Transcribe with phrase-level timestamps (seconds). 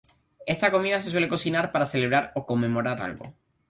[0.47, 3.35] Esta comida se suele cocinar para celebrar o conmemorar algo.